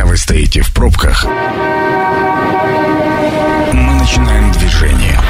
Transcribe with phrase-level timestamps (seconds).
[0.00, 1.26] Пока вы стоите в пробках,
[3.74, 5.20] мы начинаем движение.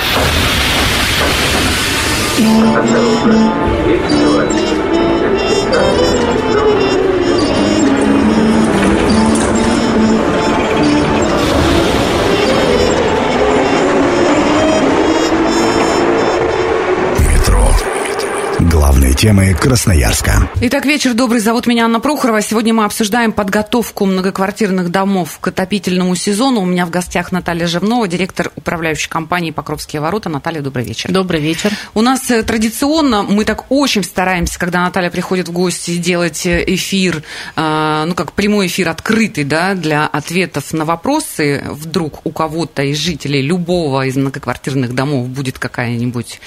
[18.91, 20.51] Главные темы Красноярска.
[20.63, 21.39] Итак, вечер добрый.
[21.39, 22.43] Зовут меня Анна Прохорова.
[22.43, 26.63] Сегодня мы обсуждаем подготовку многоквартирных домов к отопительному сезону.
[26.63, 30.29] У меня в гостях Наталья Живнова, директор управляющей компании «Покровские ворота».
[30.29, 31.13] Наталья, добрый вечер.
[31.13, 31.71] Добрый вечер.
[31.95, 36.65] У нас э, традиционно, мы так очень стараемся, когда Наталья приходит в гости, делать э,
[36.67, 37.23] эфир,
[37.55, 41.65] э, ну, как прямой эфир открытый, да, для ответов на вопросы.
[41.71, 46.41] Вдруг у кого-то из жителей любого из многоквартирных домов будет какая-нибудь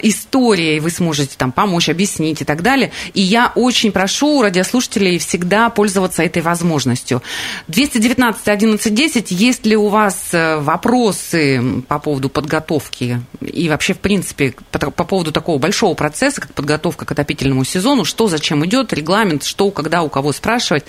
[0.00, 2.90] история, и вы сможете можете там помочь, объяснить и так далее.
[3.14, 7.22] И я очень прошу радиослушателей всегда пользоваться этой возможностью.
[7.68, 13.98] 219 11 10, есть ли у вас э, вопросы по поводу подготовки и вообще, в
[13.98, 18.92] принципе, по, по поводу такого большого процесса, как подготовка к отопительному сезону, что зачем идет,
[18.92, 20.84] регламент, что, когда, у кого спрашивать.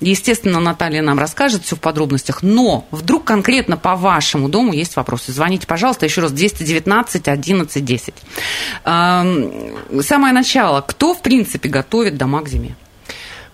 [0.00, 5.32] Естественно, Наталья нам расскажет все в подробностях, но вдруг конкретно по вашему дому есть вопросы.
[5.32, 8.14] Звоните, пожалуйста, еще раз 219 11 10
[10.04, 10.80] самое начало.
[10.80, 12.76] Кто, в принципе, готовит дома к зиме?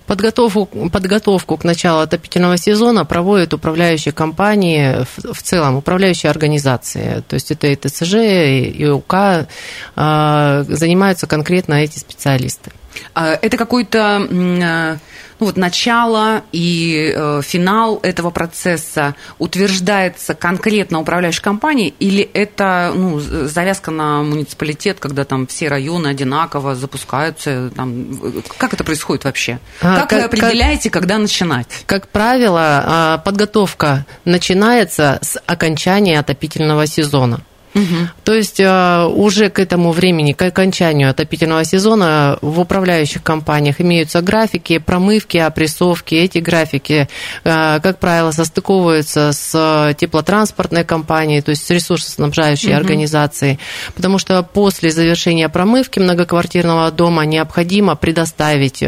[0.07, 7.23] Подготовку, подготовку к началу отопительного сезона проводят управляющие компании, в, в целом управляющие организации.
[7.29, 9.47] То есть это и ТСЖ, и УК,
[9.95, 12.73] а, занимаются конкретно эти специалисты.
[13.15, 14.97] А, это какой-то а,
[15.41, 23.19] ну, вот начало и э, финал этого процесса утверждается конкретно управляющей компанией, или это ну,
[23.21, 27.71] завязка на муниципалитет, когда там все районы одинаково запускаются?
[27.75, 28.19] Там,
[28.59, 29.59] как это происходит вообще?
[29.81, 31.85] А, как, как вы определяете, как, когда начинать?
[31.87, 37.41] Как правило, а, подготовка начинается с окончания отопительного сезона.
[37.75, 38.09] Угу.
[38.25, 44.21] То есть э, уже к этому времени, к окончанию отопительного сезона в управляющих компаниях имеются
[44.23, 46.17] графики промывки, опрессовки.
[46.17, 47.09] Эти графики,
[47.45, 52.79] э, как правило, состыковываются с теплотранспортной компанией, то есть с ресурсоснабжающей угу.
[52.79, 53.59] организацией,
[53.95, 58.87] потому что после завершения промывки многоквартирного дома необходимо предоставить э,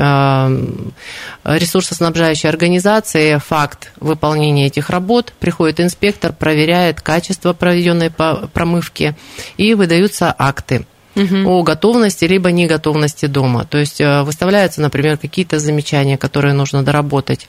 [1.44, 5.32] ресурсоснабжающей организации факт выполнения этих работ.
[5.38, 9.15] Приходит инспектор, проверяет качество проведенной промывки промывки,
[9.56, 11.49] и выдаются акты угу.
[11.49, 13.65] о готовности либо неготовности дома.
[13.65, 17.49] То есть э, выставляются, например, какие-то замечания, которые нужно доработать.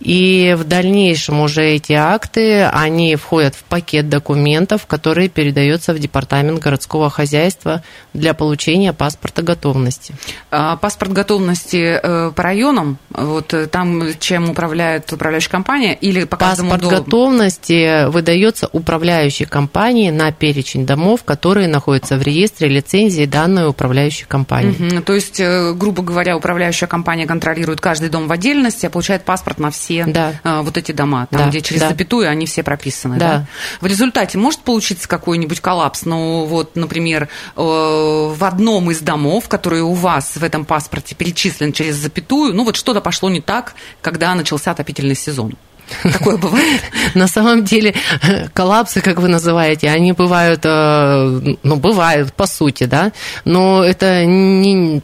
[0.00, 6.60] И в дальнейшем уже эти акты, они входят в пакет документов, который передается в департамент
[6.60, 10.14] городского хозяйства для получения паспорта готовности.
[10.50, 16.36] А паспорт готовности э, по районам, вот э, там, чем управляет управляющая компания, или по
[16.36, 16.96] Паспорт дому?
[16.96, 24.26] готовности выдается управляющей компании на перечень домов, которые находятся в реестре лицензии лицензии данной управляющей
[24.26, 24.96] компании.
[24.96, 25.02] Угу.
[25.02, 29.58] То есть, э, грубо говоря, управляющая компания контролирует каждый дом в отдельности, а получает паспорт
[29.58, 30.34] на все да.
[30.44, 31.48] Э, вот эти дома, там, да.
[31.48, 31.88] где через да.
[31.88, 33.18] запятую они все прописаны.
[33.18, 33.32] Да.
[33.32, 33.46] Да?
[33.80, 39.82] В результате может получиться какой-нибудь коллапс, ну вот, например, э, в одном из домов, который
[39.82, 44.34] у вас в этом паспорте перечислен через запятую, ну вот что-то пошло не так, когда
[44.34, 45.54] начался отопительный сезон.
[46.02, 46.82] Такое бывает?
[47.14, 47.94] На самом деле
[48.54, 53.12] коллапсы, как вы называете, они бывают, э, ну, бывают, по сути, да,
[53.44, 55.02] но это, не,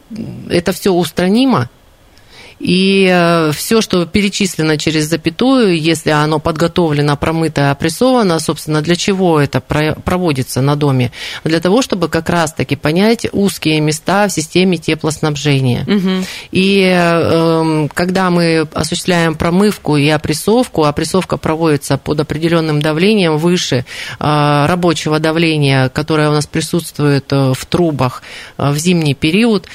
[0.49, 1.69] это все устранимо,
[2.59, 9.39] и э, все, что перечислено через запятую, если оно подготовлено, промыто, опрессовано, собственно, для чего
[9.39, 11.11] это проводится на доме?
[11.45, 15.83] Для того, чтобы как раз-таки понять узкие места в системе теплоснабжения.
[15.83, 16.25] Угу.
[16.51, 23.85] И эм, когда мы осуществляем промывку и опрессовку, опрессовка проводится под определенным давлением выше
[24.19, 28.21] э, рабочего давления, которое у нас присутствует э, в трубах
[28.57, 29.67] в зимний период,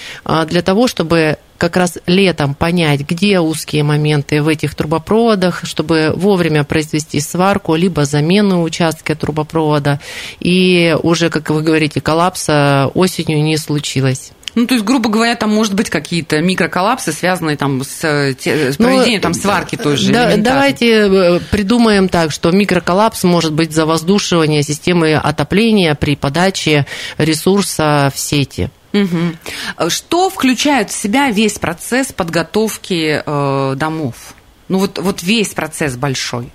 [0.46, 6.64] для того, чтобы как раз летом понять, где узкие моменты в этих трубопроводах, чтобы вовремя
[6.64, 10.00] произвести сварку, либо замену участка трубопровода.
[10.40, 14.32] И уже, как вы говорите, коллапса осенью не случилось.
[14.54, 18.86] Ну, то есть, грубо говоря, там может быть какие-то микроколлапсы, связанные там с, с ну,
[18.86, 20.12] проведением ну, там сварки той же.
[20.12, 26.86] Да, давайте э, придумаем так, что микроколлапс может быть завоздушивание системы отопления при подаче
[27.18, 28.70] ресурса в сети.
[28.94, 29.90] Угу.
[29.90, 34.34] Что включает в себя весь процесс подготовки э, домов?
[34.68, 36.50] Ну вот, вот весь процесс большой.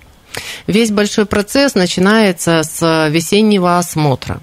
[0.66, 4.40] Весь большой процесс начинается с весеннего осмотра.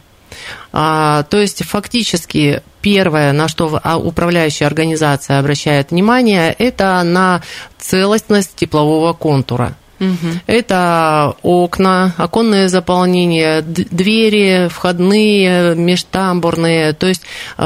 [0.71, 7.41] А, то есть фактически первое, на что а, управляющая организация обращает внимание, это на
[7.79, 9.75] целостность теплового контура.
[9.99, 10.27] Угу.
[10.47, 16.93] Это окна, оконное заполнение, двери, входные, межтамбурные.
[16.93, 17.23] То есть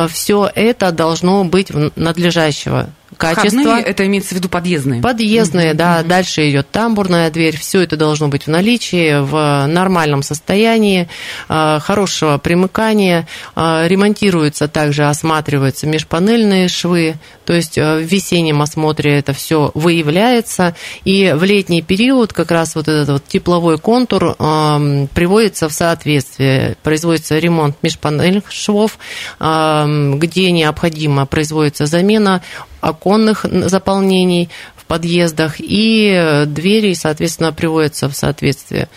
[0.10, 2.90] все это должно быть надлежащего
[3.22, 3.62] качества.
[3.62, 5.02] Входные, это имеется в виду подъездные?
[5.02, 5.76] Подъездные, mm-hmm.
[5.76, 6.00] да.
[6.02, 6.08] Mm-hmm.
[6.08, 7.58] Дальше идет тамбурная дверь.
[7.58, 11.08] Все это должно быть в наличии, в нормальном состоянии,
[11.48, 13.28] а, хорошего примыкания.
[13.56, 17.16] А, ремонтируются также, осматриваются межпанельные швы.
[17.46, 20.76] То есть в весеннем осмотре это все выявляется.
[21.04, 26.78] И в летний период как раз вот этот вот тепловой контур приводится в соответствие.
[26.82, 28.98] Производится ремонт межпанельных швов,
[29.40, 32.42] где необходимо производится замена
[32.82, 38.90] оконных заполнений в подъездах, и двери, соответственно, приводятся в соответствие.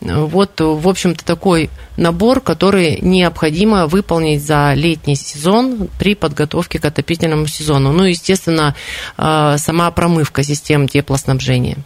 [0.00, 7.46] Вот, в общем-то, такой набор, который необходимо выполнить за летний сезон при подготовке к отопительному
[7.46, 7.92] сезону.
[7.92, 8.74] Ну, естественно,
[9.16, 11.78] а, сама промывка систем теплоснабжения.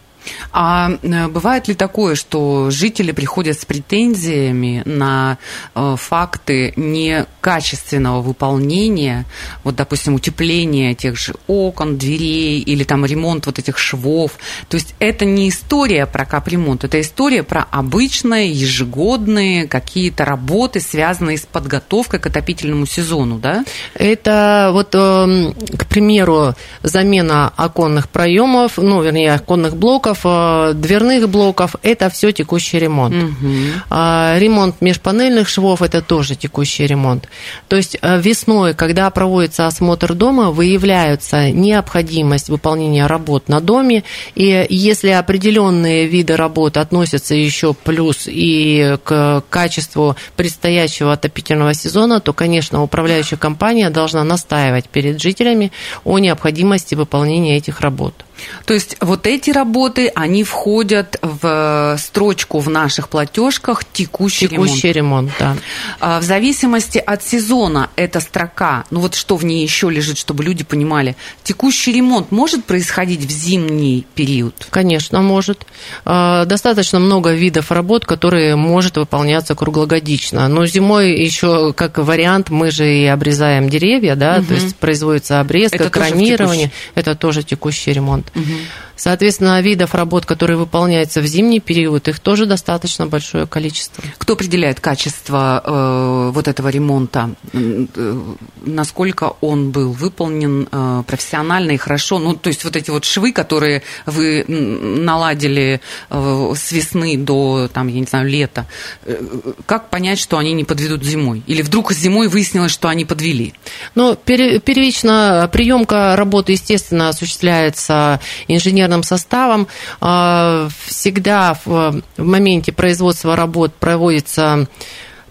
[0.51, 5.37] А э, бывает ли такое, что жители приходят с претензиями на
[5.75, 9.25] э, факты некачественного выполнения,
[9.63, 14.33] вот, допустим, утепления тех же окон, дверей или там ремонт вот этих швов?
[14.69, 21.37] То есть это не история про капремонт, это история про обычные ежегодные какие-то работы, связанные
[21.37, 23.63] с подготовкой к отопительному сезону, да?
[23.93, 31.29] Это вот, эм, к примеру, замена оконных проемов, ну, вернее, оконных блоков, блоков, э, дверных
[31.29, 33.15] блоков– это все текущий ремонт.
[33.15, 33.89] Угу.
[33.89, 37.27] Ремонт межпанельных швов– это тоже текущий ремонт.
[37.67, 44.03] То есть э, весной, когда проводится осмотр дома, выявляется необходимость выполнения работ на доме,
[44.35, 52.33] и если определенные виды работ относятся еще плюс и к качеству предстоящего отопительного сезона, то,
[52.33, 55.71] конечно, управляющая компания должна настаивать перед жителями
[56.03, 58.26] о необходимости выполнения этих работ.
[58.65, 65.31] То есть вот эти работы, они входят в строчку в наших платежках текущий, текущий ремонт.
[65.31, 65.57] ремонт да.
[65.99, 70.43] А, в зависимости от сезона эта строка, ну вот что в ней еще лежит, чтобы
[70.43, 74.67] люди понимали, текущий ремонт может происходить в зимний период?
[74.69, 75.65] Конечно, может.
[76.05, 80.47] А, достаточно много видов работ, которые может выполняться круглогодично.
[80.47, 84.47] Но зимой еще как вариант мы же и обрезаем деревья, да, угу.
[84.47, 86.67] то есть производится обрезка, это кронирование.
[86.67, 88.26] Тоже это тоже текущий ремонт.
[88.35, 88.86] Угу.
[88.97, 94.03] Соответственно, видов работ, которые выполняются в зимний период, их тоже достаточно большое количество.
[94.17, 97.29] Кто определяет качество э, вот этого ремонта?
[97.53, 98.19] Э,
[98.65, 102.17] насколько он был выполнен э, профессионально и хорошо?
[102.17, 105.79] Ну, то есть вот эти вот швы, которые вы наладили
[106.09, 108.65] э, с весны до, там, я не знаю, лета,
[109.05, 109.21] э,
[109.67, 111.43] как понять, что они не подведут зимой?
[111.45, 113.53] Или вдруг зимой выяснилось, что они подвели?
[113.93, 119.67] Ну, первично приемка работы, естественно, осуществляется инженером инженерным составом.
[120.01, 124.67] А, всегда в моменте производства работ проводятся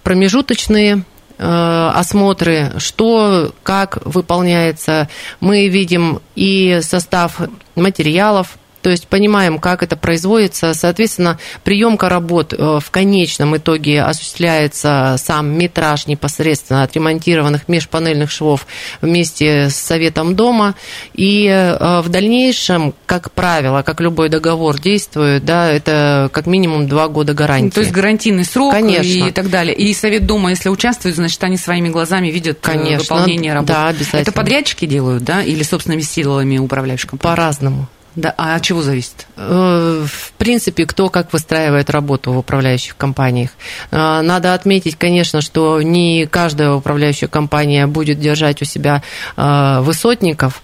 [0.02, 1.02] промежуточные
[1.38, 5.08] э, осмотры, что, как выполняется.
[5.40, 7.40] Мы видим и состав
[7.74, 8.56] материалов,
[8.86, 10.72] то есть понимаем, как это производится.
[10.72, 18.64] Соответственно, приемка работ э, в конечном итоге осуществляется сам метраж непосредственно отремонтированных межпанельных швов
[19.00, 20.76] вместе с советом дома.
[21.14, 27.08] И э, в дальнейшем, как правило, как любой договор действует, да, это как минимум два
[27.08, 27.74] года гарантии.
[27.74, 29.26] То есть гарантийный срок Конечно.
[29.26, 29.74] и так далее.
[29.74, 33.16] И совет дома, если участвует, значит, они своими глазами видят э, Конечно.
[33.16, 33.72] выполнение работы.
[33.72, 34.20] Да, обязательно.
[34.20, 37.34] Это подрядчики делают, да, или собственными силами управляющих компаний?
[37.34, 37.88] По-разному.
[38.16, 39.26] Да, а от чего зависит?
[39.36, 43.50] Э, в принципе, кто как выстраивает работу в управляющих компаниях.
[43.90, 49.02] Э, надо отметить, конечно, что не каждая управляющая компания будет держать у себя
[49.36, 50.62] э, высотников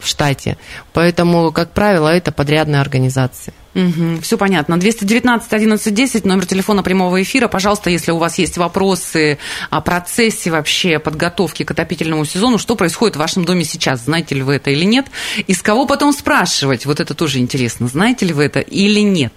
[0.00, 0.58] в штате,
[0.92, 3.52] поэтому, как правило, это подрядные организации.
[3.78, 4.76] Угу, все понятно.
[4.76, 7.46] 219 11 10, номер телефона прямого эфира.
[7.46, 9.38] Пожалуйста, если у вас есть вопросы
[9.70, 14.42] о процессе вообще подготовки к отопительному сезону, что происходит в вашем доме сейчас, знаете ли
[14.42, 15.06] вы это или нет?
[15.46, 16.86] И с кого потом спрашивать?
[16.86, 19.34] Вот это тоже интересно, знаете ли вы это или нет?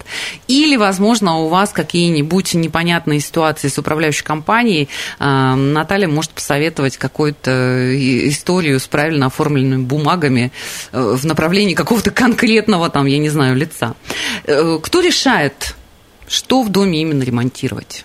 [0.48, 4.88] Или, возможно, у вас какие-нибудь непонятные ситуации с управляющей компанией.
[5.20, 7.94] А, Наталья может посоветовать какую-то
[8.28, 10.50] историю с правильно оформленными бумагами
[10.90, 13.94] э, в направлении какого-то конкретного, там, я не знаю, лица.
[14.44, 15.74] Э, кто решает,
[16.28, 18.04] что в доме именно ремонтировать?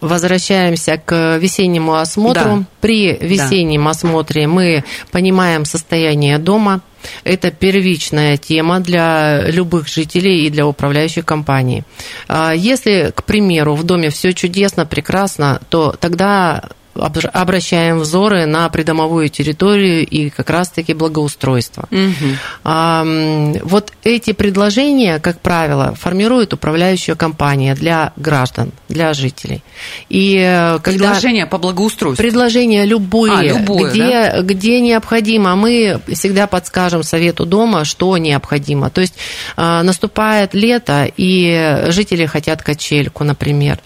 [0.00, 2.58] Возвращаемся к весеннему осмотру.
[2.58, 2.64] Да.
[2.80, 3.90] При весеннем да.
[3.90, 6.82] осмотре мы понимаем состояние дома.
[7.24, 11.84] Это первичная тема для любых жителей и для управляющей компании.
[12.28, 19.28] А если, к примеру, в доме все чудесно, прекрасно, то тогда обращаем взоры на придомовую
[19.28, 21.88] территорию и как раз-таки благоустройство.
[21.90, 23.60] Угу.
[23.64, 29.62] Вот эти предложения, как правило, формирует управляющая компания для граждан, для жителей.
[30.08, 32.22] И э, когда предложения по благоустройству?
[32.22, 34.42] Предложения любые, а, любое, где, да?
[34.42, 35.56] где необходимо.
[35.56, 38.90] Мы всегда подскажем совету дома, что необходимо.
[38.90, 39.14] То есть
[39.56, 43.78] э, наступает лето, и жители хотят качельку, например.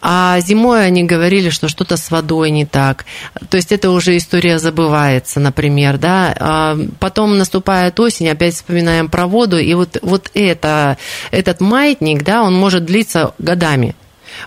[0.00, 3.04] А зимой они говорили, что что-то с водой не так.
[3.50, 6.34] То есть это уже история забывается, например, да.
[6.38, 10.96] А потом наступает осень, опять вспоминаем про воду, и вот, вот это,
[11.30, 13.94] этот маятник, да, он может длиться годами.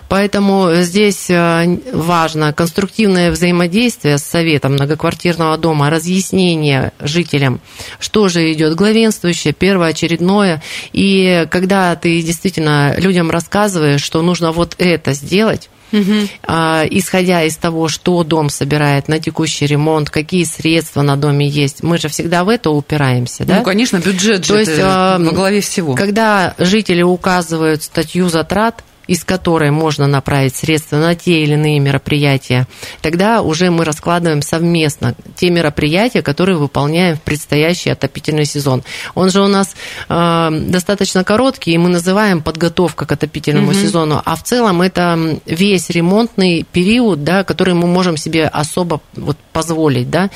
[0.08, 7.60] Поэтому здесь э, важно конструктивное взаимодействие с Советом многоквартирного дома, разъяснение жителям,
[7.98, 10.62] что же идет главенствующее, первоочередное.
[10.92, 16.48] И когда ты действительно людям рассказываешь, что нужно вот это сделать, Угу.
[16.90, 21.98] исходя из того, что дом собирает на текущий ремонт, какие средства на доме есть, мы
[21.98, 23.58] же всегда в это упираемся, да?
[23.58, 25.94] Ну, конечно, бюджет же То есть, во главе всего.
[25.94, 32.66] Когда жители указывают статью затрат, из которой можно направить средства на те или иные мероприятия,
[33.00, 38.82] тогда уже мы раскладываем совместно те мероприятия, которые выполняем в предстоящий отопительный сезон.
[39.14, 39.74] Он же у нас
[40.08, 43.74] э, достаточно короткий, и мы называем подготовка к отопительному угу.
[43.74, 49.36] сезону, а в целом это весь ремонтный период, да, который мы можем себе особо вот
[49.52, 50.30] позволить, да,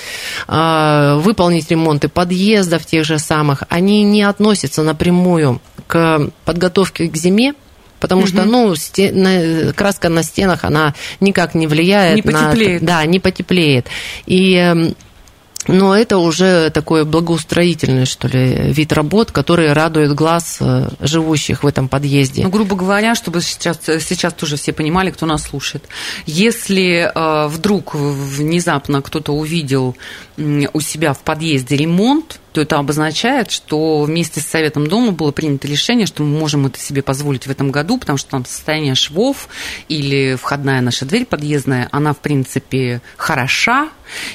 [0.49, 7.55] э, выполнить ремонты подъездов тех же самых, они не относятся напрямую к подготовке к зиме,
[8.01, 8.29] потому угу.
[8.29, 12.45] что, ну, стен, краска на стенах, она никак не влияет не на...
[12.45, 12.85] Потеплеет.
[12.85, 13.87] Да, не потеплеет.
[14.27, 14.95] И эм,
[15.69, 21.67] но это уже такой благоустроительный, что ли, вид работ, который радует глаз э, живущих в
[21.67, 22.43] этом подъезде.
[22.45, 25.85] Ну, грубо говоря, чтобы сейчас, сейчас тоже все понимали, кто нас слушает.
[26.27, 29.97] Если э, вдруг внезапно кто-то увидел
[30.37, 35.69] у себя в подъезде ремонт, то это обозначает, что вместе с Советом Дома было принято
[35.69, 39.51] решение, что мы можем это себе позволить в этом году, потому что там состояние швов
[39.91, 43.91] или входная наша дверь подъездная, она, в принципе, хороша,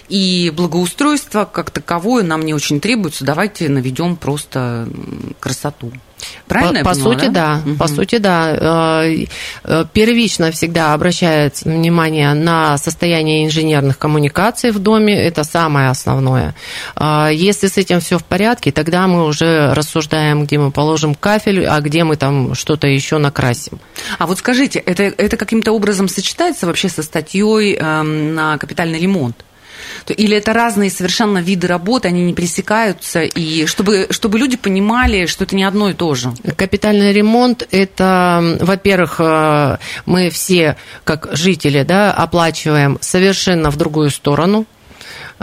[0.08, 3.26] и благоустройство как таковое нам не очень требуется.
[3.26, 4.88] Давайте наведем просто
[5.40, 5.92] красоту.
[6.48, 6.84] Правильно?
[6.84, 7.32] По, по поняла, сути, да.
[7.32, 7.62] да.
[7.66, 7.76] Угу.
[7.78, 9.04] По сути, да.
[9.06, 9.26] Э,
[9.64, 15.16] э, первично всегда обращается внимание на состояние инженерных коммуникаций в доме.
[15.16, 16.56] Это самое основное.
[16.96, 21.66] А если с этим все в порядке, тогда мы уже рассуждаем, где мы положим кафель,
[21.66, 23.80] а где мы там что-то еще накрасим.
[24.18, 29.44] А вот скажите, это, это каким-то образом сочетается вообще со статьей эм, на капитальный ремонт?
[30.08, 35.44] Или это разные совершенно виды работы, они не пересекаются, и чтобы, чтобы люди понимали, что
[35.44, 36.34] это не одно и то же?
[36.56, 44.66] Капитальный ремонт– это, во-первых, э, мы все, как жители, да, оплачиваем совершенно в другую сторону–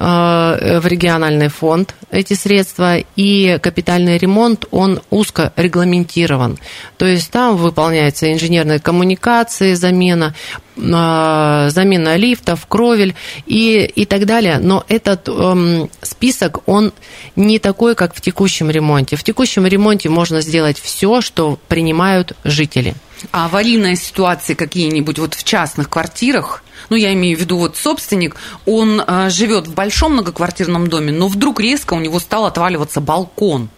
[0.01, 6.59] в региональный фонд эти средства, и капитальный ремонт, он узко регламентирован.
[6.97, 10.35] То есть там выполняются инженерные коммуникации, замена,
[10.77, 13.15] э, замена лифтов, кровель
[13.47, 14.59] и, и так далее.
[14.59, 16.93] Но этот эм, список, он
[17.37, 19.17] не такой, как в текущем ремонте.
[19.17, 22.95] В текущем ремонте можно сделать все, что принимают жители.
[23.33, 28.37] А аварийные ситуации какие-нибудь вот в частных квартирах, ну, я имею в виду, вот собственник,
[28.67, 33.69] он э, живет в большом многоквартирном доме, но вдруг резко у него стал отваливаться балкон.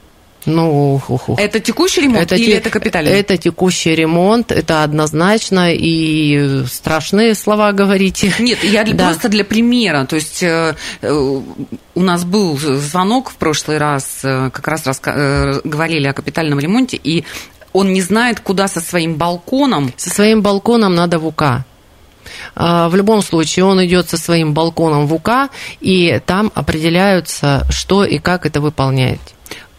[0.46, 3.12] Ну, ух, ух, Это текущий ремонт это или те, это капитальный?
[3.12, 8.32] Это текущий ремонт, это однозначно, и страшные слова говорите.
[8.38, 9.06] Нет, я да.
[9.06, 11.40] просто для примера, то есть э, э,
[11.94, 16.58] у нас был звонок в прошлый раз, э, как раз раска- э, говорили о капитальном
[16.58, 17.24] ремонте, и
[17.72, 19.92] он не знает, куда со своим балконом.
[19.96, 21.64] Со своим балконом надо в УК.
[22.54, 25.50] А, в любом случае, он идет со своим балконом в УК,
[25.80, 29.20] и там определяются, что и как это выполнять.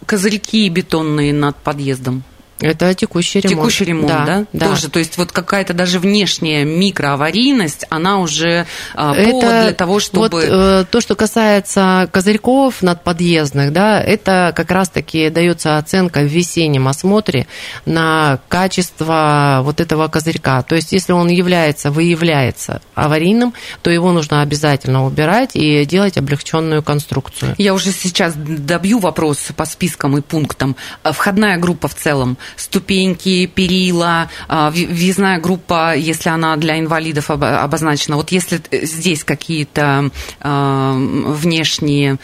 [0.06, 2.24] Козырьки бетонные над подъездом.
[2.62, 3.60] Это текущий ремонт.
[3.60, 4.26] Текущий ремонт, да?
[4.26, 4.46] да?
[4.54, 4.68] да.
[4.70, 10.00] Тоже, то есть вот какая-то даже внешняя микроаварийность, она уже а, повод это для того,
[10.00, 10.22] чтобы...
[10.22, 16.88] Вот, э, то, что касается козырьков надподъездных, да, это как раз-таки дается оценка в весеннем
[16.88, 17.48] осмотре
[17.86, 20.62] на качество вот этого козырька.
[20.62, 26.84] То есть если он является, выявляется аварийным, то его нужно обязательно убирать и делать облегченную
[26.84, 27.56] конструкцию.
[27.58, 30.76] Я уже сейчас добью вопрос по спискам и пунктам.
[31.04, 38.16] Входная группа в целом– ступеньки, перила, а, въездная группа, если она для инвалидов обозначена.
[38.16, 42.18] Вот если здесь какие-то а, внешние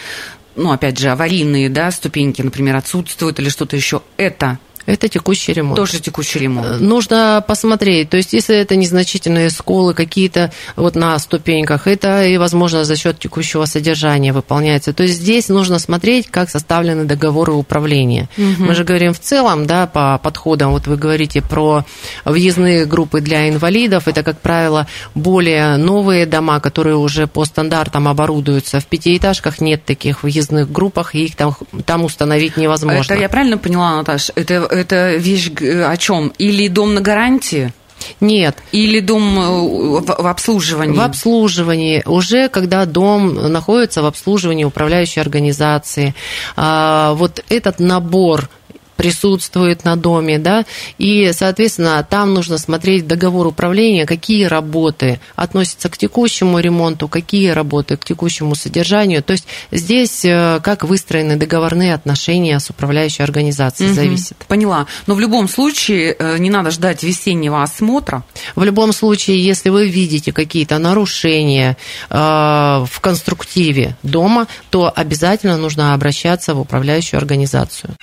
[0.55, 4.57] ну, опять же, аварийные да, ступеньки, например, отсутствуют или что-то еще, это
[4.87, 5.75] Это текущий ремонт.
[5.75, 6.79] Тоже текущий ремонт.
[6.79, 8.09] Нужно посмотреть.
[8.09, 13.19] То есть, если это незначительные сколы какие-то вот на ступеньках, это и, возможно, за счет
[13.19, 14.93] текущего содержания выполняется.
[14.93, 18.29] То есть, здесь нужно смотреть, как составлены договоры управления.
[18.37, 18.63] Угу.
[18.63, 20.71] Мы же говорим в целом, да, по подходам.
[20.71, 21.83] Вот вы говорите про
[22.23, 24.07] въездные группы для инвалидов.
[24.07, 28.79] Это, как правило, более новые дома, которые уже по стандартам оборудуются.
[28.79, 31.53] В пятиэтажках нет таких въездных группах, и их там,
[31.85, 33.13] там установить невозможно.
[33.13, 34.31] Это я правильно поняла, Наташа?
[34.35, 36.33] Это, это вещь о чем?
[36.37, 37.73] Или дом на гарантии?
[38.19, 38.57] Нет.
[38.71, 40.97] Или дом э, в обслуживании?
[40.97, 42.03] В обслуживании.
[42.05, 46.15] Уже когда дом находится в обслуживании управляющей организации,
[46.55, 48.49] а, вот этот набор
[48.97, 50.65] присутствует на доме, да,
[50.97, 57.95] и, соответственно, там нужно смотреть договор управления, какие работы относятся к текущему ремонту, какие работы
[57.95, 59.23] к текущему содержанию.
[59.23, 64.37] То есть здесь э, как выстроены договорные отношения с управляющей организацией, угу, зависит.
[64.47, 64.87] Поняла.
[65.05, 68.23] Но в любом случае э, не надо ждать весеннего осмотра.
[68.55, 71.77] В любом случае, если вы видите какие-то нарушения
[72.09, 77.95] э, в конструктиве дома, то обязательно нужно обращаться в управляющую организацию.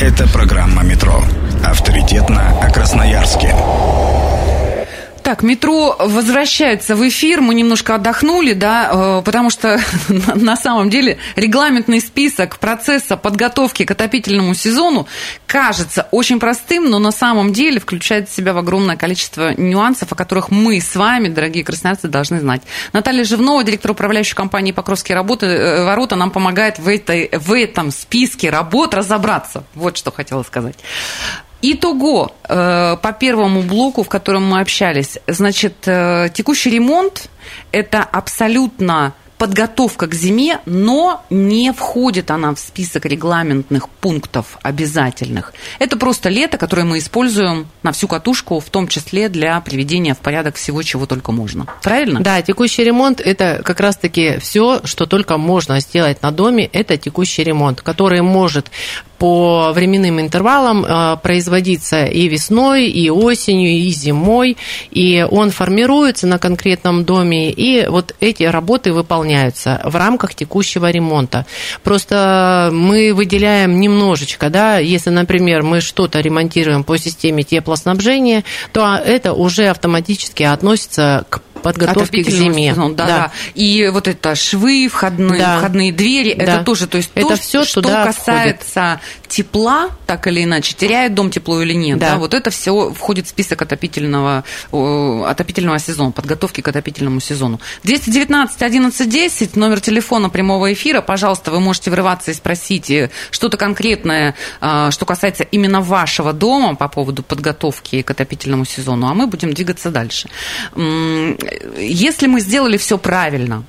[0.00, 1.22] Это программа «Метро».
[1.64, 3.54] Авторитетно о Красноярске.
[5.28, 7.42] Так, метро возвращается в эфир.
[7.42, 13.90] Мы немножко отдохнули, да, э, потому что на самом деле регламентный список процесса подготовки к
[13.90, 15.06] отопительному сезону
[15.46, 20.14] кажется очень простым, но на самом деле включает в себя в огромное количество нюансов, о
[20.14, 22.62] которых мы с вами, дорогие красноярцы, должны знать.
[22.94, 27.90] Наталья Живнова, директор управляющей компании «Покровские работы, э, ворота», нам помогает в, этой, в этом
[27.90, 29.64] списке работ разобраться.
[29.74, 30.76] Вот что хотела сказать.
[31.60, 37.28] Итого, э, по первому блоку, в котором мы общались, значит, э, текущий ремонт–
[37.72, 45.54] это абсолютно подготовка к зиме, но не входит она в список регламентных пунктов обязательных.
[45.78, 50.18] Это просто лето, которое мы используем на всю катушку, в том числе для приведения в
[50.18, 51.66] порядок всего, чего только можно.
[51.82, 52.20] Правильно?
[52.20, 57.44] Да, текущий ремонт– это как раз-таки все, что только можно сделать на доме, это текущий
[57.44, 58.70] ремонт, который может
[59.18, 64.56] по временным интервалам э, производиться и весной, и осенью, и зимой,
[64.90, 71.46] и он формируется на конкретном доме, и вот эти работы выполняются в рамках текущего ремонта.
[71.82, 79.32] Просто мы выделяем немножечко, да, если, например, мы что-то ремонтируем по системе теплоснабжения, то это
[79.32, 82.70] уже автоматически относится к подготовки к зиме.
[82.70, 83.18] Сезон, да, да.
[83.18, 83.32] да.
[83.54, 85.58] И вот это швы, входные, да.
[85.58, 86.44] входные двери, да.
[86.44, 89.28] это тоже, то есть это то, все что касается входит.
[89.28, 92.12] тепла, так или иначе, теряет дом тепло или нет, да.
[92.12, 97.60] да, вот это все входит в список отопительного, отопительного сезона, подготовки к отопительному сезону.
[97.84, 103.56] 219 11 10, номер телефона прямого эфира, пожалуйста, вы можете врываться и спросить э, что-то
[103.56, 109.26] конкретное, а, что касается именно вашего дома по поводу подготовки к отопительному сезону, а мы
[109.26, 110.28] будем двигаться дальше
[111.76, 113.64] если мы сделали все правильно,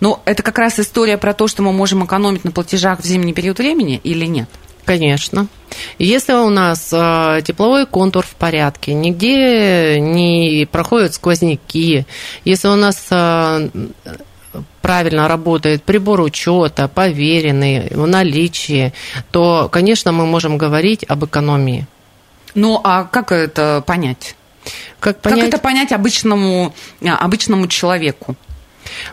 [0.00, 3.32] но это как раз история про то, что мы можем экономить на платежах в зимний
[3.32, 4.48] период времени или нет?
[4.84, 5.48] Конечно.
[5.98, 12.06] Если у нас э, тепловой контур в порядке, нигде не проходят сквозняки,
[12.44, 13.68] если у нас э,
[14.82, 18.94] правильно работает прибор учета, поверенный, в наличии,
[19.32, 21.86] то, конечно, мы можем говорить об экономии.
[22.54, 24.36] Ну, а как это понять?
[25.00, 25.40] Как, понять?
[25.40, 28.36] как это понять обычному, а, обычному человеку?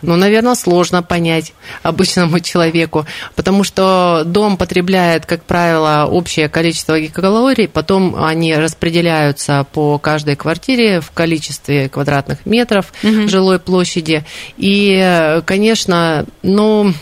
[0.02, 7.68] Ну, наверное, сложно понять обычному человеку, потому что дом потребляет, как правило, общее количество гигакалорий,
[7.68, 13.28] потом они распределяются по каждой квартире в количестве квадратных метров угу.
[13.28, 14.24] жилой площади.
[14.56, 16.92] И, конечно, ну,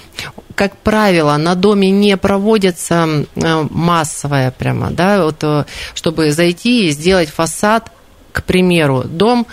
[0.55, 6.91] как правило, на доме не проводится э, массовая прямо, да, вот, э, чтобы зайти и
[6.91, 7.91] сделать фасад
[8.33, 9.47] к примеру, дом,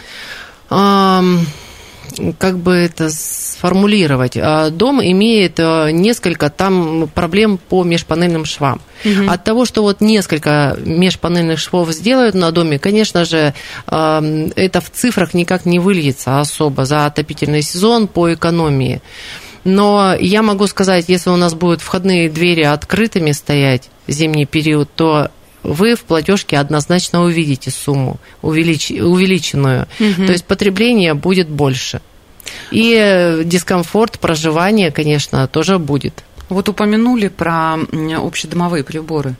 [2.38, 8.82] как бы это сформулировать, а, дом имеет э, несколько там проблем по межпанельным швам.
[9.06, 9.30] Угу.
[9.30, 13.54] От того, что вот несколько межпанельных швов сделают на доме, конечно же,
[13.86, 19.02] это в цифрах никак не выльется особо за отопительный сезон по экономии.
[19.64, 24.90] Но я могу сказать, если у нас будут входные двери открытыми стоять в зимний период,
[24.96, 25.30] то
[25.64, 28.92] вы в платежке однозначно увидите сумму увелич...
[28.92, 29.88] увеличенную.
[30.00, 30.26] Угу.
[30.26, 32.02] То есть потребление будет больше.
[32.72, 36.24] И дискомфорт проживания, конечно, тоже будет.
[36.50, 37.76] Вот упомянули про
[38.18, 39.36] общедомовые приборы.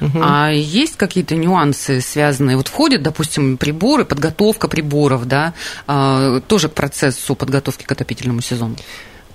[0.00, 0.18] Угу.
[0.22, 2.56] А есть какие-то нюансы, связанные?
[2.56, 5.52] Вот входят, допустим, приборы, подготовка приборов, да,
[5.86, 8.76] а, тоже к процессу подготовки к отопительному сезону?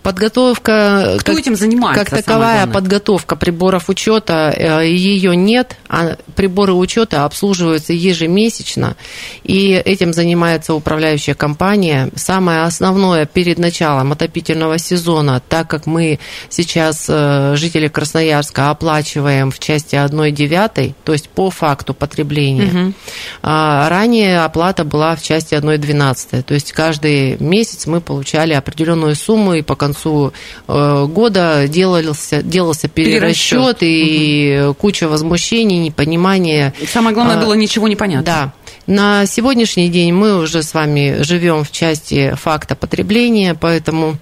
[0.05, 1.15] Подготовка...
[1.17, 2.05] Кто как, этим занимается?
[2.05, 8.97] Как таковая подготовка приборов учета, э, ее нет, а приборы учета обслуживаются ежемесячно,
[9.41, 12.11] и этим занимается управляющая компания.
[12.13, 19.57] Самое основное перед началом отопительного сезона, так как мы сейчас, э, жители Красноярска, оплачиваем в
[19.57, 22.93] части 1 девятой, то есть по факту потребления, угу.
[23.41, 29.55] ранее оплата была в части 1 двенадцатой, то есть каждый месяц мы получали определенную сумму,
[29.55, 30.33] и по концу концу
[30.67, 33.77] э, года делался, делался перерасчет, перерасчет.
[33.81, 34.73] и угу.
[34.75, 36.73] куча возмущений, непонимания.
[36.87, 38.25] Самое главное а, было ничего не понятно.
[38.25, 38.53] Да.
[38.87, 44.17] На сегодняшний день мы уже с вами живем в части факта потребления, поэтому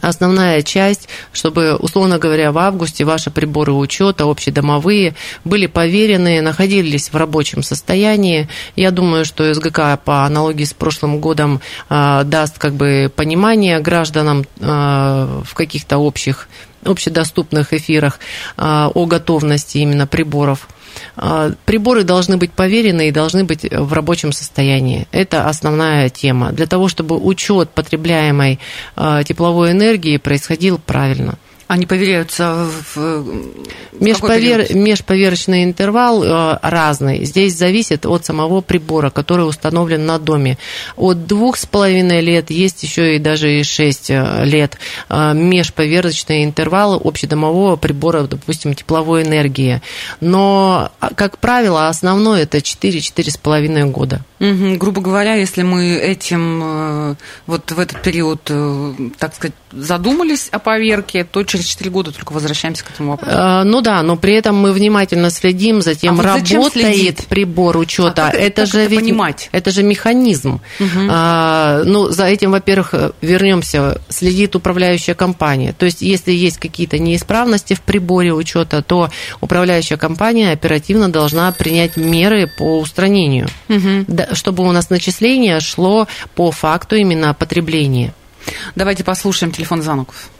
[0.00, 7.16] основная часть, чтобы, условно говоря, в августе ваши приборы учета общедомовые были поверены, находились в
[7.16, 8.48] рабочем состоянии.
[8.76, 14.44] Я думаю, что СГК по аналогии с прошлым годом а, даст как бы понимание гражданам
[14.60, 16.48] а, в каких-то общих
[16.84, 18.20] общедоступных эфирах
[18.56, 20.68] а, о готовности именно приборов
[21.64, 25.06] приборы должны быть поверены и должны быть в рабочем состоянии.
[25.12, 26.52] Это основная тема.
[26.52, 28.58] Для того, чтобы учет потребляемой
[28.96, 31.38] а, тепловой энергии происходил правильно.
[31.68, 33.24] Они проверяются в
[34.00, 34.74] Межповер...
[34.74, 37.24] Межповерочный интервал э, разный.
[37.24, 40.58] Здесь зависит от самого прибора, который установлен на доме.
[40.96, 44.78] От двух с половиной лет есть еще и даже и шесть э, лет
[45.08, 49.82] э, межповерочные интервалы общедомового прибора, допустим, тепловой энергии.
[50.20, 54.22] Но, а, как правило, основное это 4 с половиной года.
[54.40, 54.76] Угу.
[54.76, 58.42] Грубо говоря, если мы этим вот в этот период,
[59.18, 63.36] так сказать, задумались о поверке, то через 4 года только возвращаемся к этому вопросу.
[63.36, 67.76] А, ну да, но при этом мы внимательно следим за тем, а вот работает прибор
[67.76, 68.28] учета.
[68.28, 69.48] А как, это как же это ведь понимать?
[69.52, 70.60] это же механизм.
[70.80, 70.88] Угу.
[71.10, 75.72] А, ну за этим, во-первых, вернемся, следит управляющая компания.
[75.72, 81.96] То есть, если есть какие-то неисправности в приборе учета, то управляющая компания оперативно должна принять
[81.96, 84.06] меры по устранению, угу.
[84.32, 88.12] чтобы у нас начисление шло по факту именно потребления.
[88.74, 90.30] Давайте послушаем телефон звонков.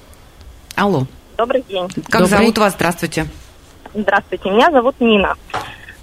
[0.78, 1.06] Алло.
[1.36, 1.88] Добрый день.
[1.88, 2.28] Как Добрый.
[2.28, 2.74] зовут вас?
[2.74, 3.26] Здравствуйте.
[3.94, 5.34] Здравствуйте, меня зовут Нина.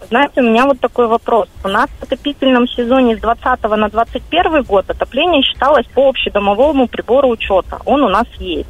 [0.09, 1.47] Знаете, у меня вот такой вопрос.
[1.63, 7.29] У нас в отопительном сезоне с 20 на 21 год отопление считалось по общедомовому прибору
[7.29, 7.79] учета.
[7.85, 8.67] Он у нас есть.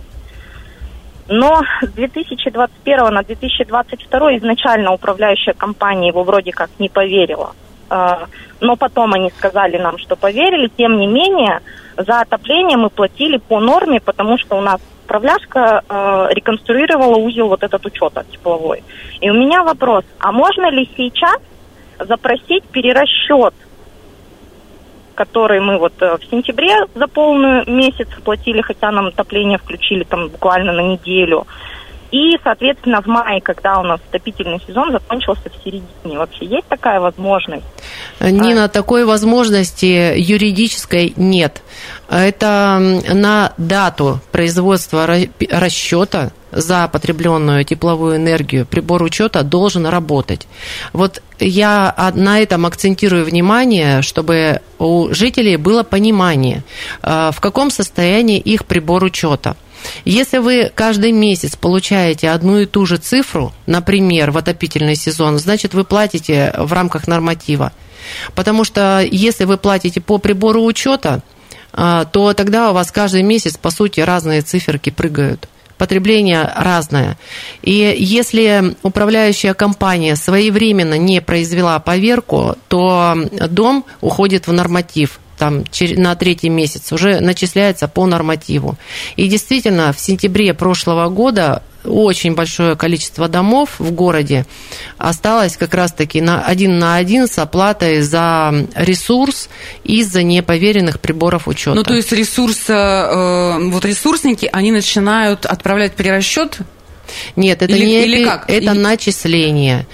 [1.27, 7.53] Но с 2021 на 2022 изначально управляющая компания его вроде как не поверила.
[7.89, 8.27] А,
[8.61, 10.69] но потом они сказали нам, что поверили.
[10.77, 11.61] Тем не менее,
[11.97, 17.63] за отопление мы платили по норме, потому что у нас управляшка э, реконструировала узел вот
[17.63, 18.83] этот учета тепловой.
[19.21, 21.37] И у меня вопрос, а можно ли сейчас
[21.99, 23.53] запросить перерасчет,
[25.13, 30.27] который мы вот э, в сентябре за полную месяц платили, хотя нам отопление включили там
[30.29, 31.45] буквально на неделю,
[32.15, 37.01] и, соответственно, в мае, когда у нас отопительный сезон закончился в середине, вообще есть такая
[37.01, 37.65] возможность?
[38.21, 38.67] Нина, а...
[38.69, 41.61] такой возможности юридической нет.
[42.09, 45.05] Это на дату производства
[45.49, 50.47] расчета за потребленную тепловую энергию прибор учета должен работать.
[50.93, 56.63] Вот я на этом акцентирую внимание, чтобы у жителей было понимание,
[57.01, 59.57] а, в каком состоянии их прибор учета.
[60.03, 65.73] Если вы каждый месяц получаете одну и ту же цифру, например, в отопительный сезон, значит,
[65.73, 67.71] вы платите в рамках норматива.
[68.35, 71.21] Потому что если вы платите по прибору учета,
[71.73, 77.17] а, то тогда у вас каждый месяц, по сути, разные циферки прыгают потребление разное.
[77.61, 83.17] И если управляющая компания своевременно не произвела поверку, то
[83.49, 85.63] дом уходит в норматив там,
[85.97, 88.77] на третий месяц уже начисляется по нормативу.
[89.15, 94.45] И действительно, в сентябре прошлого года очень большое количество домов в городе
[94.97, 99.49] осталось как раз-таки на один на один с оплатой за ресурс
[99.83, 101.75] из-за неповеренных приборов учета.
[101.75, 106.57] Ну, то есть ресурс, э, вот ресурсники, они начинают отправлять перерасчет?
[107.35, 108.49] Нет, это или, не или как?
[108.49, 108.77] это и...
[108.77, 109.85] начисление.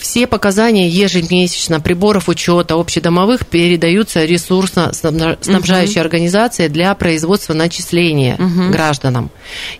[0.00, 6.00] Все показания ежемесячно приборов учета общедомовых передаются ресурсно-снабжающей угу.
[6.00, 8.70] организации для производства начисления угу.
[8.72, 9.30] гражданам.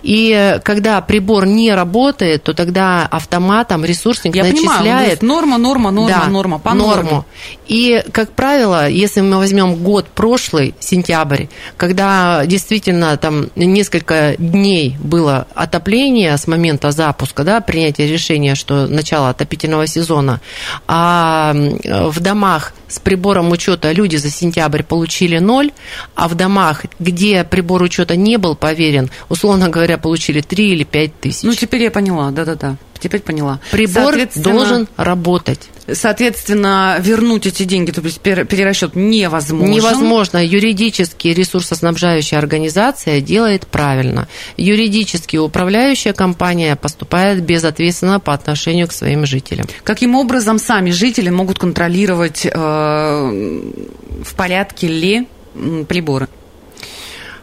[0.03, 5.21] И э, когда прибор не работает, то тогда автоматом ресурсник Я начисляет...
[5.21, 7.11] Понимаю, норма, норма, норма, да, норма, по норму.
[7.11, 7.25] Норме.
[7.67, 15.47] И, как правило, если мы возьмем год прошлый, сентябрь, когда действительно там несколько дней было
[15.55, 20.41] отопление с момента запуска, да, принятия решения, что начало отопительного сезона, сезона,
[20.89, 25.71] а в домах с прибором учета люди за сентябрь получили ноль,
[26.17, 31.21] а в домах, где прибор учета не был поверен, условно говоря, получили 3 или 5
[31.21, 31.43] тысяч.
[31.45, 32.77] Ну, теперь я поняла, да-да-да.
[33.01, 33.61] Теперь поняла.
[33.71, 35.69] Прибор должен работать.
[35.93, 39.73] Соответственно, вернуть эти деньги, то есть перерасчет невозможно.
[39.73, 40.45] Невозможно.
[40.45, 44.29] Юридически ресурсоснабжающая организация делает правильно.
[44.57, 49.67] Юридически управляющая компания поступает безответственно по отношению к своим жителям.
[49.83, 55.27] Каким образом сами жители могут контролировать, э, в порядке ли
[55.89, 56.29] приборы?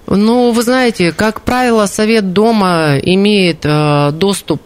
[0.10, 4.62] Ну, вы знаете, как правило, совет дома имеет э, доступ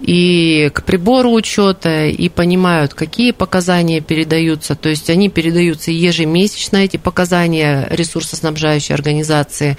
[0.00, 4.74] и к прибору учета, и понимают, какие показания передаются.
[4.74, 9.76] То есть они передаются ежемесячно, эти показания ресурсоснабжающей организации.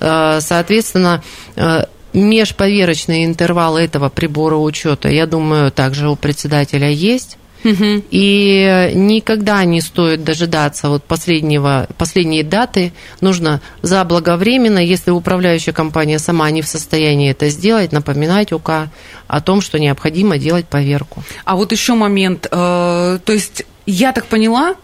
[0.00, 1.22] Э, соответственно,
[1.56, 7.36] э, межповерочные интервалы этого прибора учета, я думаю, также у председателя есть.
[7.64, 12.92] И никогда не стоит дожидаться вот последнего, последней даты.
[13.20, 18.88] Нужно заблаговременно, если управляющая компания сама не в состоянии это сделать, напоминать УК
[19.26, 21.22] о том, что необходимо делать поверку.
[21.44, 24.74] А вот еще момент, э, то есть я так поняла,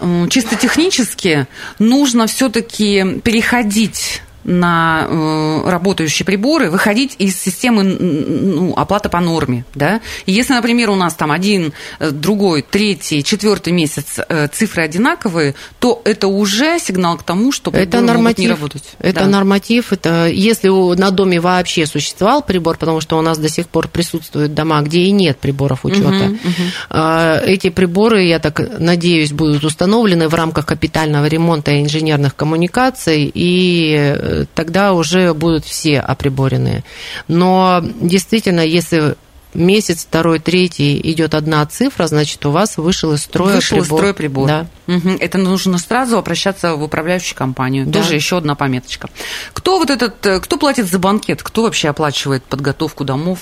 [0.00, 1.46] э, чисто технически
[1.78, 9.64] нужно все-таки переходить на э, работающие приборы выходить из системы ну, оплаты по норме.
[9.74, 10.00] Да?
[10.26, 15.54] И если, например, у нас там один, э, другой, третий, четвертый месяц э, цифры одинаковые,
[15.78, 18.84] то это уже сигнал к тому, что приборы это норматив, могут не работать.
[18.98, 19.26] Это да.
[19.26, 19.92] норматив.
[19.92, 24.54] Это, если на доме вообще существовал прибор, потому что у нас до сих пор присутствуют
[24.54, 27.00] дома, где и нет приборов учета, угу, угу.
[27.46, 34.16] эти приборы, я так надеюсь, будут установлены в рамках капитального ремонта инженерных коммуникаций и
[34.54, 36.84] тогда уже будут все оприборенные.
[37.28, 39.16] Но действительно, если
[39.54, 43.82] месяц, второй, третий идет одна цифра, значит, у вас вышел из строя вышел прибор.
[43.82, 44.48] из строя прибор.
[44.48, 44.66] Да.
[44.86, 45.08] Угу.
[45.20, 47.86] Это нужно сразу обращаться в управляющую компанию.
[47.86, 48.00] Да.
[48.00, 49.08] Тоже еще одна пометочка.
[49.52, 51.42] Кто вот этот, э, кто платит за банкет?
[51.42, 53.38] Кто вообще оплачивает подготовку домов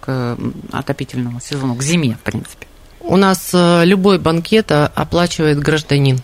[0.00, 0.36] к
[0.72, 2.66] отопительному сезону, к зиме, в принципе?
[3.00, 6.20] У нас э, любой банкет оплачивает гражданин.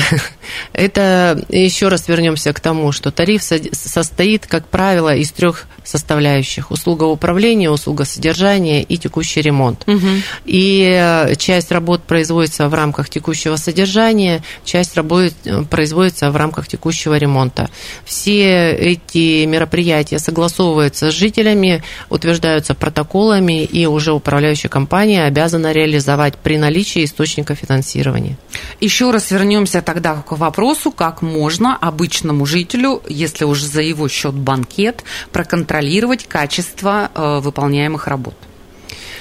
[0.72, 6.70] Это еще раз вернемся к тому, что тариф состоит, как правило, из трех составляющих.
[6.70, 9.84] Услуга управления, услуга содержания и текущий ремонт.
[9.88, 10.06] Угу.
[10.44, 16.68] И э, часть работ производится в рамках текущего содержания, часть работ э, производится в рамках
[16.68, 17.70] текущего ремонта.
[18.04, 26.58] Все эти мероприятия согласовываются с жителями, утверждаются протоколами, и уже управляющая компания обязана реализовать при
[26.58, 28.36] наличии источника финансирования.
[28.80, 34.34] Еще раз вернемся тогда к вопросу, как можно обычному жителю, если уже за его счет
[34.34, 38.36] банкет, проконтролировать качество э, выполняемых работ.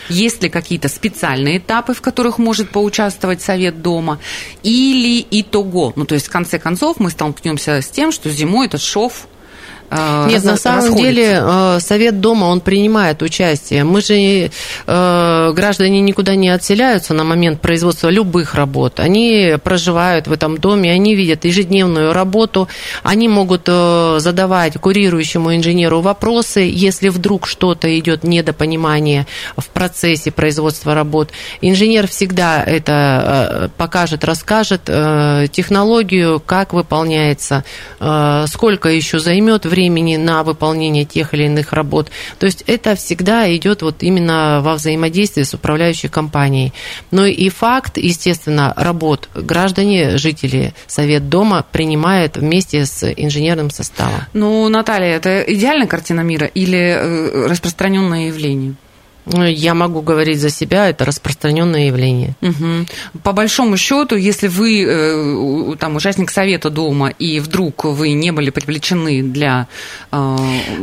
[0.09, 4.19] Есть ли какие-то специальные этапы, в которых может поучаствовать совет дома,
[4.61, 5.91] или итого?
[5.95, 9.27] Ну, то есть, в конце концов, мы столкнемся с тем, что зимой этот шов
[9.91, 11.03] Нет, на самом расходится.
[11.03, 13.83] деле э, Совет Дома, он принимает участие.
[13.83, 14.13] Мы же,
[14.85, 18.99] э, граждане никуда не отселяются на момент производства любых работ.
[18.99, 22.67] Они проживают в этом доме, они видят ежедневную работу,
[23.01, 29.25] они могут задавать курирующему инженеру вопросы, если вдруг что-то идет недопонимание
[29.57, 31.31] в процессе производства работ.
[31.61, 37.63] Инженер всегда это покажет, расскажет технологию, как выполняется,
[37.97, 42.11] сколько еще займет времени времени на выполнение тех или иных работ.
[42.37, 46.73] То есть это всегда идет вот именно во взаимодействии с управляющей компанией.
[47.11, 54.21] Но и факт, естественно, работ граждане, жители Совет Дома принимают вместе с инженерным составом.
[54.33, 58.75] Ну, Наталья, это идеальная картина мира или э, распространенное явление?
[59.31, 62.35] Ну, я могу говорить за себя, это распространенное явление.
[62.41, 63.21] Угу.
[63.23, 68.49] По большому счету, если вы э, там участник совета дома и вдруг вы не были
[68.49, 69.67] привлечены для
[70.11, 70.37] э,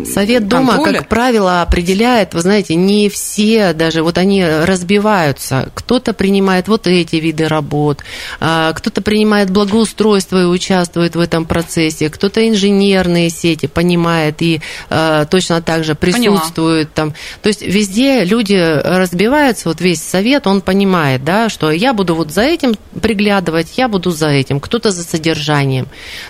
[0.05, 5.71] совет дома, как правило, определяет, вы знаете, не все даже вот они разбиваются.
[5.75, 8.03] Кто-то принимает вот эти виды работ,
[8.41, 15.27] а, кто-то принимает благоустройство и участвует в этом процессе, кто-то инженерные сети понимает и э,
[15.31, 17.13] точно так же присутствует Поняла.
[17.13, 17.15] там.
[17.43, 22.15] То есть везде люди люди разбиваются, вот весь совет, он понимает, да, что я буду
[22.15, 25.89] вот за этим приглядывать, я буду за этим, кто-то за содержанием.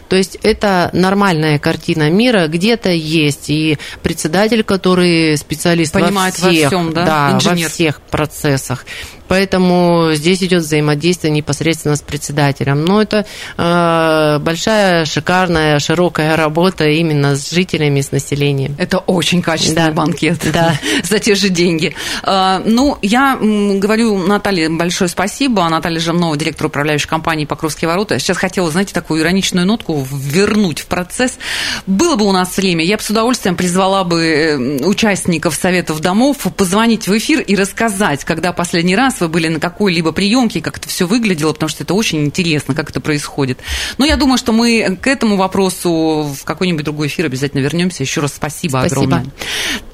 [0.09, 6.71] То есть это нормальная картина мира, где-то есть и председатель, который специалист Понимает во всех,
[6.73, 7.05] во всем, да?
[7.05, 8.87] Да, во всех процессах.
[9.29, 12.85] Поэтому здесь идет взаимодействие непосредственно с председателем.
[12.85, 18.75] Но это э, большая, шикарная, широкая работа именно с жителями, с населением.
[18.79, 19.93] Это очень качественный Да.
[19.93, 20.79] банкет Да.
[21.03, 21.95] за те же деньги.
[22.23, 25.69] А, Ну, я говорю Наталье большое спасибо.
[25.69, 28.19] Наталья Жемнова, директор управляющей компании «Покровские ворота».
[28.19, 31.39] Сейчас хотела, знаете, такую ироничную нотку вернуть в процесс.
[31.87, 36.39] Было бы у нас время, я бы с удовольствием призвала бы э, участников советов домов
[36.57, 40.89] позвонить в эфир и рассказать, когда последний раз вы были на какой-либо приемке, как это
[40.89, 43.59] все выглядело, потому что это очень интересно, как это происходит.
[43.99, 48.03] Но я думаю, что мы к этому вопросу в какой-нибудь другой эфир обязательно вернемся.
[48.03, 49.03] Еще раз спасибо, Спасибо.
[49.03, 49.27] огромное.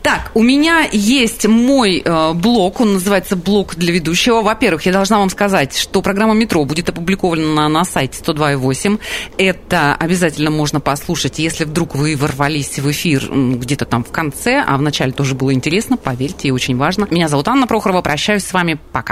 [0.03, 4.43] Так, у меня есть мой э, блог, он называется «Блог для ведущего».
[4.43, 8.99] Во-первых, я должна вам сказать, что программа «Метро» будет опубликована на сайте 102.8.
[9.39, 14.77] Это обязательно можно послушать, если вдруг вы ворвались в эфир где-то там в конце, а
[14.77, 17.07] в начале тоже было интересно, поверьте, и очень важно.
[17.11, 19.12] Меня зовут Анна Прохорова, прощаюсь с вами, пока.